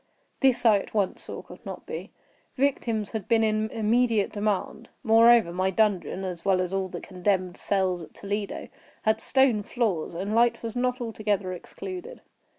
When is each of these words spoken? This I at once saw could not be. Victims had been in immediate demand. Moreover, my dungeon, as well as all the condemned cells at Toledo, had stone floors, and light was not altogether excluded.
This 0.39 0.65
I 0.65 0.79
at 0.79 0.95
once 0.95 1.21
saw 1.21 1.43
could 1.43 1.63
not 1.63 1.85
be. 1.85 2.11
Victims 2.57 3.11
had 3.11 3.27
been 3.27 3.43
in 3.43 3.69
immediate 3.69 4.31
demand. 4.31 4.89
Moreover, 5.03 5.53
my 5.53 5.69
dungeon, 5.69 6.23
as 6.23 6.43
well 6.43 6.59
as 6.59 6.73
all 6.73 6.87
the 6.87 6.99
condemned 6.99 7.55
cells 7.55 8.01
at 8.01 8.15
Toledo, 8.15 8.67
had 9.03 9.21
stone 9.21 9.61
floors, 9.61 10.15
and 10.15 10.33
light 10.33 10.63
was 10.63 10.75
not 10.75 11.01
altogether 11.01 11.53
excluded. 11.53 12.21